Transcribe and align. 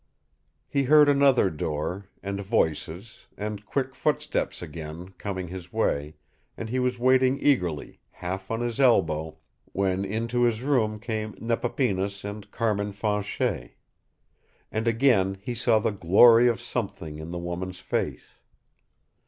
He 0.67 0.85
heard 0.85 1.07
another 1.07 1.51
door, 1.51 2.07
and 2.23 2.41
voices, 2.41 3.27
and 3.37 3.63
quick 3.63 3.93
footsteps 3.93 4.59
again, 4.59 5.09
coming 5.19 5.49
his 5.49 5.71
way, 5.71 6.15
and 6.57 6.71
he 6.71 6.79
was 6.79 6.97
waiting 6.97 7.37
eagerly, 7.39 7.99
half 8.09 8.49
on 8.49 8.61
his 8.61 8.79
elbow, 8.79 9.37
when 9.73 10.03
into 10.03 10.41
his 10.41 10.63
room 10.63 10.97
came 10.99 11.35
Nepapinas 11.39 12.23
and 12.25 12.49
Carmin 12.49 12.93
Fanchet. 12.93 13.75
And 14.71 14.87
again 14.87 15.37
he 15.39 15.53
saw 15.53 15.77
the 15.77 15.91
glory 15.91 16.47
of 16.47 16.59
something 16.59 17.19
in 17.19 17.29
the 17.29 17.37
woman's 17.37 17.79
face. 17.79 18.25